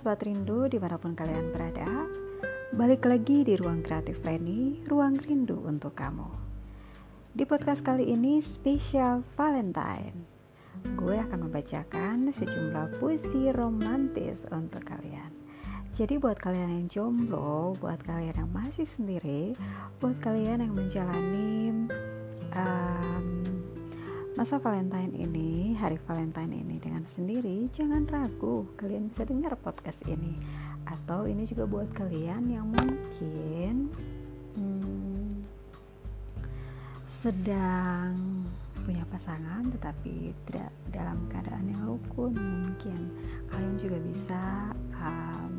[0.00, 2.08] Sobat Rindu di mana pun kalian berada.
[2.72, 6.24] Balik lagi di Ruang Kreatif Reni, Ruang Rindu untuk kamu.
[7.36, 10.24] Di podcast kali ini spesial Valentine.
[10.96, 15.36] Gue akan membacakan sejumlah puisi romantis untuk kalian.
[15.92, 19.52] Jadi buat kalian yang jomblo, buat kalian yang masih sendiri
[20.00, 21.52] Buat kalian yang menjalani
[22.56, 23.39] um,
[24.40, 30.32] Masa Valentine ini, hari Valentine ini dengan sendiri, jangan ragu, kalian bisa dengar podcast ini.
[30.88, 33.92] Atau ini juga buat kalian yang mungkin
[34.56, 35.44] hmm,
[37.04, 38.16] sedang
[38.80, 43.12] punya pasangan tetapi tidak dalam keadaan yang rukun, mungkin
[43.52, 44.72] kalian juga bisa
[45.04, 45.49] um,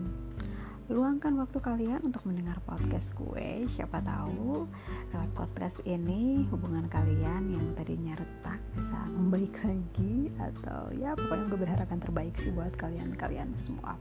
[0.92, 4.68] luangkan waktu kalian untuk mendengar podcast gue siapa tahu
[5.16, 11.60] lewat podcast ini hubungan kalian yang tadinya retak bisa membaik lagi atau ya pokoknya gue
[11.64, 13.96] berharap yang terbaik sih buat kalian-kalian semua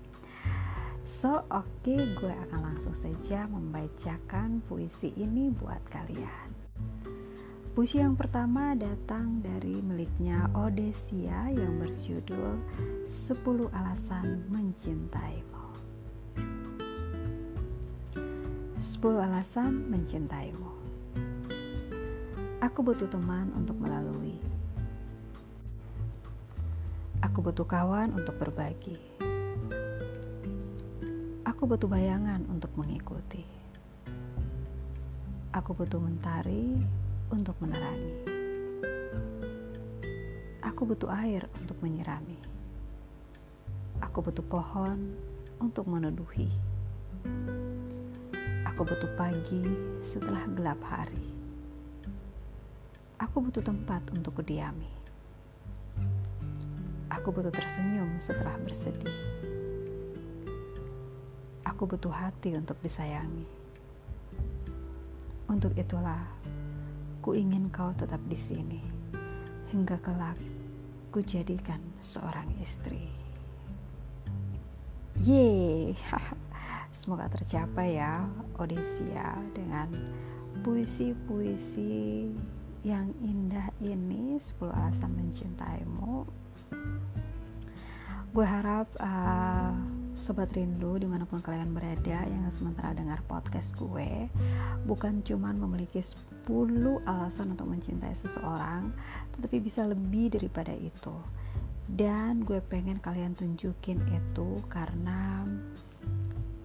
[1.07, 6.51] so oke okay, gue akan langsung saja membacakan puisi ini buat kalian
[7.71, 12.59] Puisi yang pertama datang dari miliknya Odesia yang berjudul
[13.07, 15.60] 10 Alasan Mencintaimu.
[18.81, 20.73] 10 alasan mencintaimu.
[22.65, 24.41] Aku butuh teman untuk melalui.
[27.21, 28.97] Aku butuh kawan untuk berbagi.
[31.45, 33.45] Aku butuh bayangan untuk mengikuti.
[35.53, 36.81] Aku butuh mentari
[37.29, 38.17] untuk menerangi.
[40.65, 42.41] Aku butuh air untuk menyirami.
[44.01, 45.13] Aku butuh pohon
[45.61, 46.49] untuk meneduhi.
[48.81, 49.61] Aku butuh pagi
[50.01, 51.21] setelah gelap hari.
[53.21, 54.89] Aku butuh tempat untuk kudiami.
[57.13, 59.13] Aku butuh tersenyum setelah bersedih.
[61.69, 63.45] Aku butuh hati untuk disayangi.
[65.45, 66.25] Untuk itulah,
[67.21, 68.81] ku ingin kau tetap di sini
[69.77, 70.41] hingga kelak
[71.13, 73.13] ku jadikan seorang istri.
[75.21, 75.93] Yeay,
[77.11, 78.23] Semoga tercapai ya
[78.55, 79.91] Odesia dengan
[80.63, 82.31] puisi-puisi
[82.87, 86.23] yang indah ini 10 alasan mencintaimu.
[88.31, 89.75] Gue harap uh,
[90.15, 94.31] sobat rindu di mana pun kalian berada yang sementara dengar podcast gue
[94.87, 96.07] bukan cuman memiliki
[96.47, 96.47] 10
[97.11, 98.95] alasan untuk mencintai seseorang
[99.35, 101.19] tetapi bisa lebih daripada itu.
[101.91, 105.43] Dan gue pengen kalian tunjukin itu karena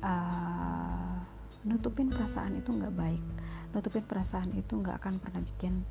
[0.06, 1.18] uh,
[1.66, 3.24] nutupin perasaan itu nggak baik.
[3.74, 5.82] Nutupin perasaan itu nggak akan pernah bikin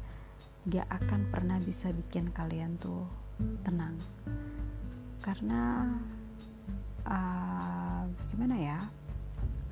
[0.65, 3.05] nggak akan pernah bisa bikin kalian tuh
[3.67, 3.99] tenang.
[5.21, 5.91] Karena
[7.05, 8.79] uh, gimana ya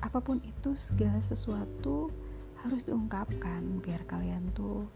[0.03, 2.11] apa pun itu segala sesuatu
[2.63, 4.87] harus diungkapkan biar kalian tuh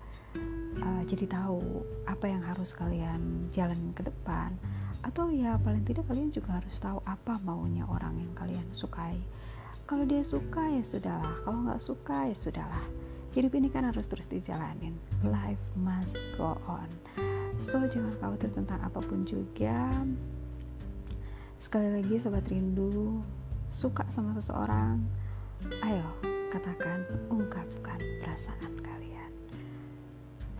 [0.83, 4.55] uh, jadi tahu apa yang harus kalian jalan ke depan
[5.05, 9.17] atau ya paling tidak kalian juga harus tahu apa maunya orang yang kalian sukai.
[9.87, 11.35] Kalau dia suka ya sudahlah.
[11.47, 12.85] Kalau nggak suka ya sudahlah.
[13.31, 14.97] Hidup ini kan harus terus dijalanin.
[15.23, 16.89] Life must go on.
[17.61, 19.91] So jangan khawatir tentang apa pun juga.
[21.61, 23.21] Sekali lagi sobat rindu
[23.77, 24.97] suka sama seseorang
[25.85, 26.07] ayo
[26.49, 28.96] katakan ungkapkan perasaan kalian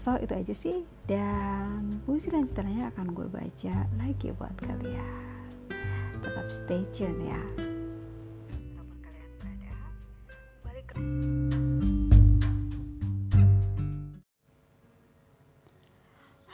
[0.07, 0.87] so itu aja sih.
[1.03, 5.51] Dan puisi lanjutannya akan gue baca lagi buat kalian.
[6.23, 7.43] Tetap stay tune ya.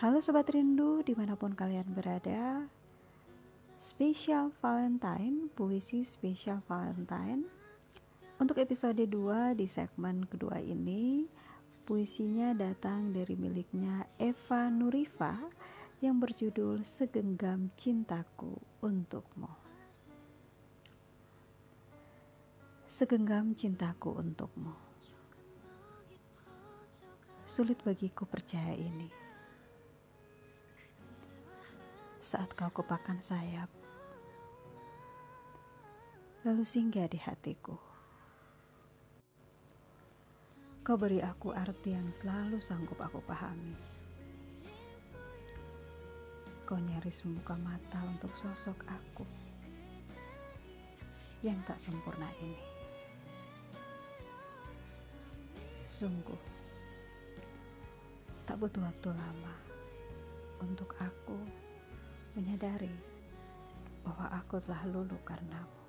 [0.02, 2.66] Halo Sobat Rindu, di mana pun kalian berada.
[3.78, 7.46] Spesial Valentine, puisi spesial Valentine.
[8.41, 11.30] Untuk episode 2 di segmen kedua ini
[11.83, 15.35] Puisinya datang dari miliknya Eva Nurifa
[15.99, 19.63] Yang berjudul Segenggam Cintaku Untukmu.
[22.93, 24.69] Segenggam cintaku untukmu.
[27.41, 29.09] Sulit bagiku percaya ini.
[32.22, 33.66] Saat kau kupakan sayap,
[36.46, 37.92] lalu singgah di hatiku.
[40.84, 43.72] Kau beri aku arti yang selalu sanggup aku pahami.
[46.68, 49.24] Kau nyaris membuka mata untuk sosok aku
[51.40, 52.59] yang tak sempurna ini.
[55.88, 56.41] Sungguh,
[58.44, 59.56] tak butuh waktu lama
[60.59, 61.40] untuk aku
[62.35, 62.91] menyadari
[64.03, 65.80] bahwa aku telah lulu karenamu.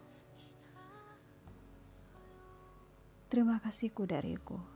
[3.27, 4.74] Terima kasihku dariku.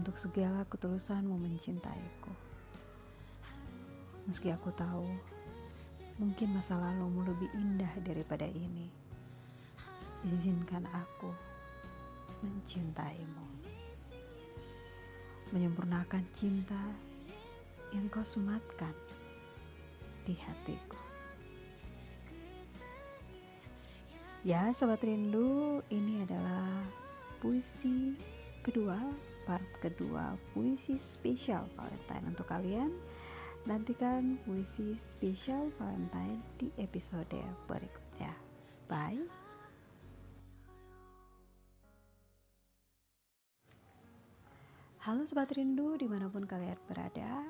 [0.00, 2.32] Untuk segala ketulusanmu mencintaiku.
[4.24, 5.04] Meski aku tahu,
[6.16, 8.88] mungkin masa lalumu lebih indah daripada ini.
[10.24, 11.28] Izinkan aku
[12.40, 13.44] mencintaimu.
[15.52, 16.80] Menyempurnakan cinta
[17.92, 18.96] yang kau sematkan
[20.24, 20.96] di hatiku.
[24.48, 26.88] Ya, sobat rindu, ini adalah
[27.44, 28.16] puisi
[28.64, 28.96] kedua,
[29.50, 32.94] part kedua puisi spesial Valentine untuk kalian.
[33.66, 37.34] Nantikan puisi spesial Valentine di episode
[37.66, 38.30] berikutnya.
[38.86, 39.26] Bye.
[45.02, 47.42] Halo Sobat Rindu di mana pun kalian berada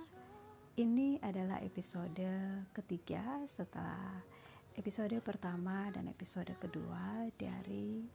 [0.79, 2.31] Ini adalah episode
[2.73, 4.25] ketiga setelah
[4.79, 8.07] episode pertama dan episode kedua dari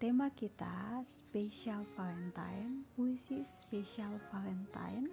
[0.00, 5.12] tema kita spesial Valentine, puisi spesial Valentine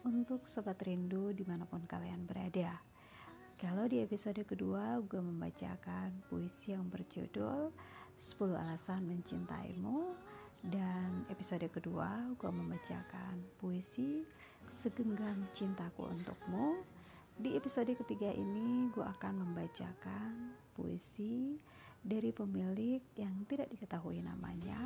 [0.00, 2.80] untuk sobat rindu di mana pun kalian berada.
[3.60, 7.68] Kalau di episode kedua gue membacakan puisi yang berjudul
[8.16, 10.16] 10 alasan mencintaimu
[10.64, 14.24] dan episode kedua gue membacakan puisi
[14.72, 16.80] segenggam cintaku untukmu
[17.36, 21.60] di episode ketiga ini gue akan membacakan puisi
[22.08, 24.80] dari pemilik yang tidak diketahui namanya.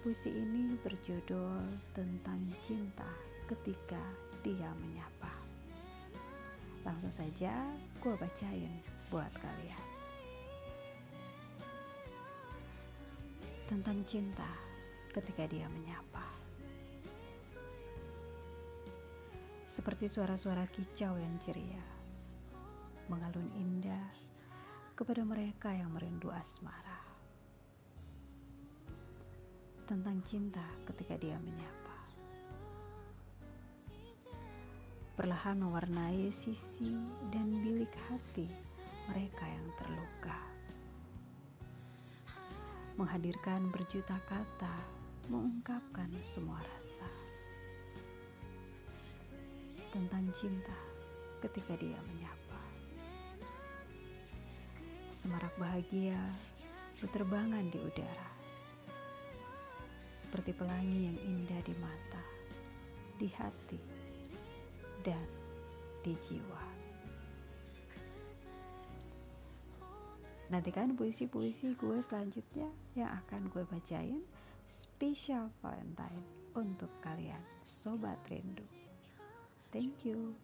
[0.00, 3.06] Puisi ini berjudul tentang cinta
[3.52, 4.00] ketika
[4.40, 5.30] dia menyapa.
[6.88, 7.52] Langsung saja
[8.00, 8.72] gue bacain
[9.12, 9.84] buat kalian.
[13.68, 14.48] Tentang cinta
[15.12, 16.42] ketika dia menyapa.
[19.72, 21.80] seperti suara-suara kicau yang ceria,
[23.08, 24.04] mengalun indah
[25.02, 27.02] kepada mereka yang merindu asmara.
[29.82, 31.98] Tentang cinta ketika dia menyapa.
[35.18, 36.94] Perlahan mewarnai sisi
[37.34, 38.46] dan bilik hati
[39.10, 40.38] mereka yang terluka.
[42.94, 44.76] Menghadirkan berjuta kata,
[45.26, 47.10] mengungkapkan semua rasa
[49.90, 50.78] tentang cinta
[51.42, 52.51] ketika dia menyapa.
[55.22, 56.18] Semarak bahagia
[56.98, 58.30] berterbangan di udara,
[60.10, 62.22] seperti pelangi yang indah di mata,
[63.22, 63.78] di hati,
[65.06, 65.22] dan
[66.02, 66.64] di jiwa.
[70.50, 72.66] Nantikan puisi-puisi gue selanjutnya
[72.98, 74.26] yang akan gue bacain
[74.66, 76.26] spesial Valentine
[76.58, 78.66] untuk kalian, Sobat Rindu.
[79.70, 80.34] Thank you.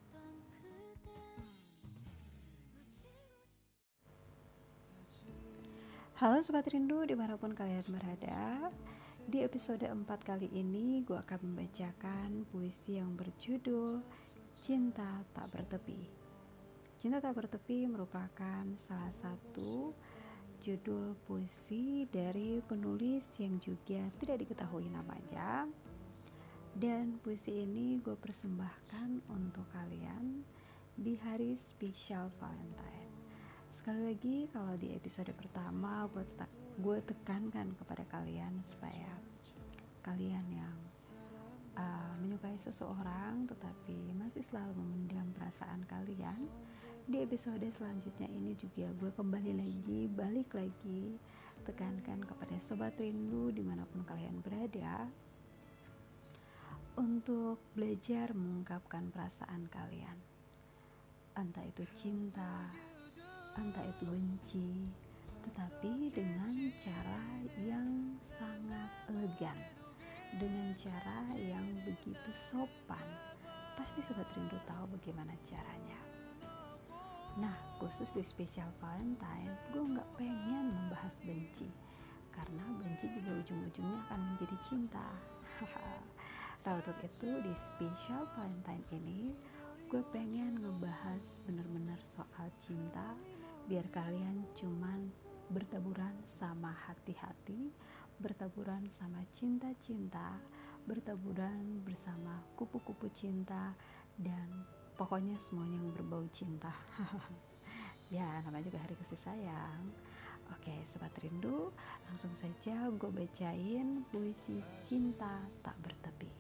[6.18, 8.74] Halo Sobat Rindu di mana pun kalian berada
[9.22, 14.02] Di episode 4 kali ini gue akan membacakan puisi yang berjudul
[14.58, 16.10] Cinta Tak Bertepi
[16.98, 19.94] Cinta Tak Bertepi merupakan salah satu
[20.58, 25.70] judul puisi dari penulis yang juga tidak diketahui namanya
[26.75, 30.42] dan puisi ini gue persembahkan untuk kalian
[30.98, 33.07] di hari spesial Valentine.
[33.88, 39.09] Sekali lagi kalau di episode pertama gue, te- gue tekankan kepada kalian supaya
[40.04, 40.76] kalian yang
[41.73, 46.37] uh, menyukai seseorang tetapi masih selalu memendam perasaan kalian
[47.09, 51.16] di episode selanjutnya ini juga gue kembali lagi balik lagi
[51.64, 55.09] tekankan kepada sobat rindu di mana pun kalian berada
[57.00, 60.21] untuk belajar mengungkapkan perasaan kalian.
[61.40, 62.68] Entah itu cinta,
[63.58, 64.86] entah itu benci,
[65.44, 67.22] tetapi dengan cara
[67.58, 69.58] yang sangat elegan,
[70.38, 73.06] dengan cara yang begitu sopan.
[73.74, 76.00] Pasti sobat rindu tahu bagaimana caranya.
[77.38, 81.70] Nah, khusus di spesial Valentine, gue nggak pengen membahas benci,
[82.34, 85.06] karena benci juga ujung-ujungnya akan menjadi cinta.
[86.66, 89.32] Nah untuk itu di spesial Valentine ini
[89.88, 93.16] gue pengen ngebahas bener-bener soal cinta
[93.68, 95.12] biar kalian cuman
[95.52, 97.68] bertaburan sama hati-hati,
[98.16, 100.40] bertaburan sama cinta-cinta,
[100.88, 103.76] bertaburan bersama kupu-kupu cinta
[104.16, 104.48] dan
[104.96, 106.72] pokoknya semuanya yang berbau cinta.
[108.16, 109.84] ya namanya juga hari kasih sayang.
[110.48, 111.68] Oke sobat rindu,
[112.08, 116.32] langsung saja gue bacain puisi cinta tak bertepi.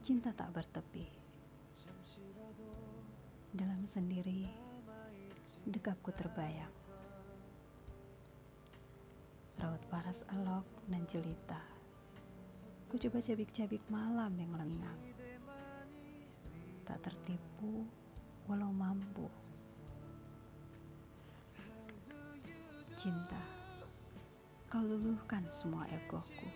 [0.00, 1.25] Cinta tak bertepi.
[3.56, 4.44] Dalam sendiri,
[5.64, 6.76] dekapku terbayang.
[9.56, 11.60] laut paras elok dan jelita.
[12.86, 15.00] Ku coba cabik-cabik malam yang lengang.
[16.84, 17.88] Tak tertipu
[18.46, 19.26] walau mampu.
[23.00, 23.42] Cinta,
[24.68, 26.48] kau luluhkan semua egoku.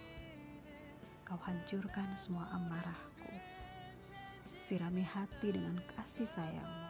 [1.25, 3.33] Kau hancurkan semua amarahku.
[4.61, 6.89] Sirami hati dengan kasih sayangmu.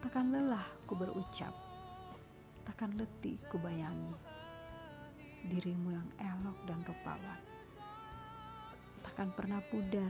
[0.00, 1.52] Takkan lelah ku berucap
[2.64, 4.16] takkan letih kubayangi
[5.52, 7.40] dirimu yang elok dan rupawan.
[9.04, 10.08] Takkan pernah pudar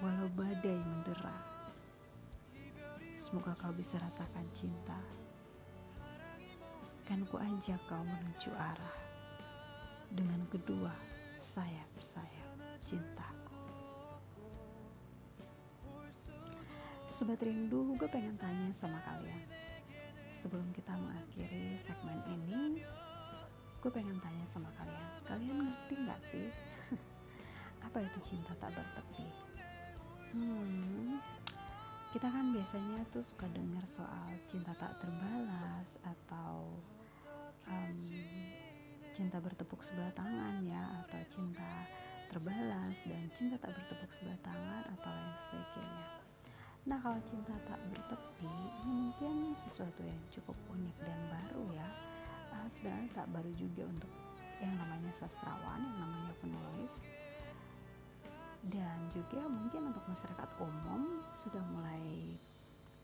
[0.00, 1.36] walau badai mendera.
[3.20, 4.96] Semoga kau bisa rasakan cinta.
[7.04, 8.96] Kan ku ajak kau menuju arah
[10.08, 10.96] dengan kedua
[11.44, 12.48] sayap-sayap
[12.80, 13.37] cintaku.
[17.08, 19.42] Sobat rindu, gue pengen tanya sama kalian.
[20.28, 22.84] Sebelum kita mengakhiri segmen ini
[23.80, 25.08] gue pengen tanya sama kalian.
[25.24, 26.48] Kalian ngerti nggak sih?
[27.88, 29.26] Apa itu cinta tak bertepi?
[30.36, 31.18] Hmm
[32.08, 36.72] kita kan biasanya tuh suka dengar soal cinta tak terbalas atau
[37.68, 38.00] um,
[39.12, 41.84] cinta bertepuk sebelah tangan ya atau cinta
[42.32, 46.17] terbalas dan cinta tak bertepuk sebelah tangan atau lain sebagainya
[46.88, 48.48] Nah kalau cinta tak bertepi
[48.88, 51.88] mungkin sesuatu yang cukup unik dan baru ya.
[52.48, 54.08] Uh, Sebenarnya tak baru juga untuk
[54.64, 56.94] yang namanya sastrawan, yang namanya penulis.
[58.72, 62.32] Dan juga mungkin untuk masyarakat umum sudah mulai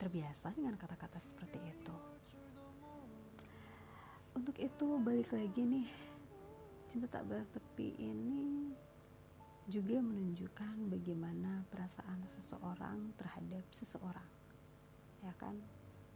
[0.00, 1.96] terbiasa dengan kata-kata seperti itu.
[4.32, 5.88] Untuk itu balik lagi nih.
[6.88, 8.72] Cinta tak bertepi ini
[9.64, 14.28] juga menunjukkan bagaimana perasaan seseorang terhadap seseorang.
[15.24, 15.56] Ya kan?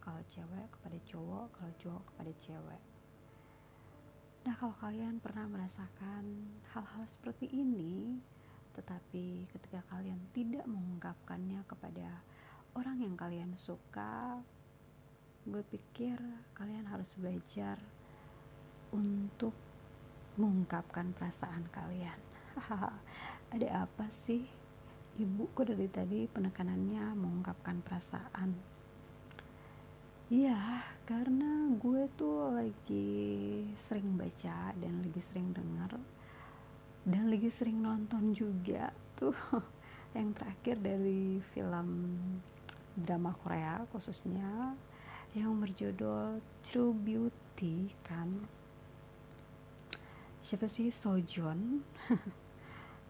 [0.04, 2.82] Kalau cewek kepada cowok kalau cowok kepada cewek.
[4.44, 6.24] Nah kalau kalian pernah merasakan
[6.72, 8.20] hal-hal seperti ini
[8.78, 12.22] tetapi ketika kalian tidak mengungkapkannya kepada
[12.78, 14.38] orang yang kalian suka
[15.42, 16.14] gue pikir
[16.54, 17.74] kalian harus belajar
[18.94, 19.50] untuk
[20.38, 22.22] mengungkapkan perasaan kalian
[23.48, 24.44] ada apa sih?
[25.18, 28.52] Ibu kok dari tadi penekanannya mengungkapkan perasaan?
[30.28, 35.96] Iya, karena gue tuh lagi sering baca dan lagi sering dengar
[37.08, 39.32] dan lagi sering nonton juga tuh.
[40.16, 41.88] Yang terakhir dari film
[42.92, 44.74] drama Korea khususnya
[45.36, 48.32] yang berjudul True Beauty kan.
[50.40, 50.88] Siapa sih?
[50.88, 51.84] Sojun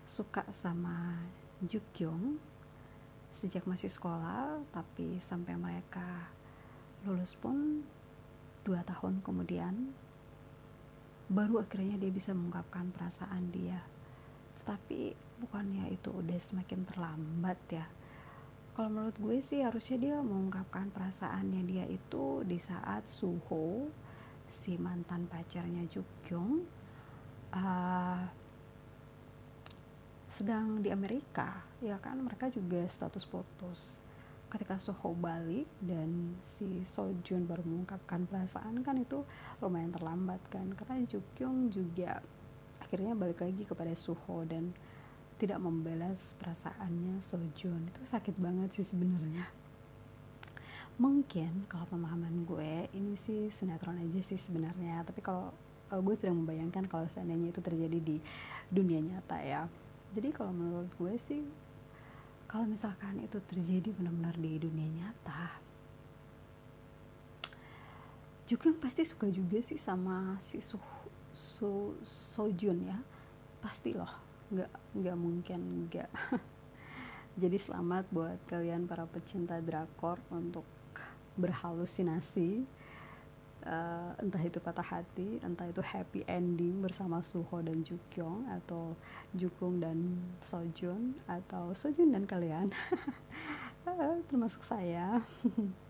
[0.09, 1.21] suka sama
[1.61, 2.41] Jukyung
[3.29, 6.33] sejak masih sekolah tapi sampai mereka
[7.05, 7.85] lulus pun
[8.65, 9.93] dua tahun kemudian
[11.29, 13.85] baru akhirnya dia bisa mengungkapkan perasaan dia.
[14.61, 15.13] Tetapi
[15.45, 17.85] bukannya itu udah semakin terlambat ya.
[18.73, 23.91] Kalau menurut gue sih harusnya dia mengungkapkan perasaannya dia itu di saat Suho
[24.49, 26.65] si mantan pacarnya Jukyung
[27.53, 28.23] uh,
[30.39, 32.23] sedang di Amerika ya kan?
[32.23, 33.99] Mereka juga status putus.
[34.49, 39.27] Ketika Soho balik dan si Sojun baru mengungkapkan perasaan kan itu
[39.59, 40.71] lumayan terlambat kan?
[40.79, 42.23] Karena Jukyung juga
[42.79, 44.71] akhirnya balik lagi kepada Suho dan
[45.43, 49.43] tidak membalas perasaannya Sojun itu sakit banget sih sebenarnya.
[51.03, 55.03] Mungkin kalau pemahaman gue ini sih sinetron aja sih sebenarnya.
[55.03, 55.51] Tapi kalau
[55.91, 58.17] uh, gue sedang membayangkan kalau seandainya itu terjadi di
[58.71, 59.63] dunia nyata ya
[60.17, 61.43] jadi kalau menurut gue sih
[62.49, 65.69] kalau misalkan itu terjadi benar-benar di dunia nyata
[68.49, 70.81] juga pasti suka juga sih sama si Su,
[71.37, 71.93] Su
[72.33, 72.97] Sojun ya.
[73.61, 74.09] Pasti loh
[74.49, 76.09] nggak nggak mungkin nggak.
[77.45, 80.65] Jadi selamat buat kalian para pecinta drakor untuk
[81.37, 82.65] berhalusinasi
[83.67, 88.95] uh, entah itu patah hati, entah itu happy ending bersama Suho dan Jukyong atau
[89.35, 92.71] Jukung dan Sojun atau Sojun dan kalian.
[94.31, 95.19] Termasuk saya.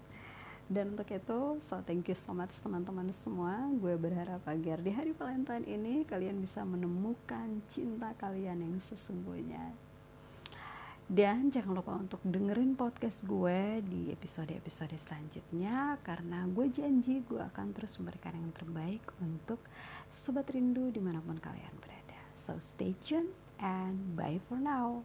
[0.68, 3.56] Dan untuk itu so thank you so much teman-teman semua.
[3.80, 9.87] Gue berharap agar di hari Valentine ini kalian bisa menemukan cinta kalian yang sesungguhnya
[11.08, 17.72] dan jangan lupa untuk dengerin podcast gue di episode-episode selanjutnya karena gue janji gue akan
[17.72, 19.56] terus memberikan yang terbaik untuk
[20.12, 22.20] sobat rindu di mana pun kalian berada.
[22.36, 25.00] So stay tuned and bye for now.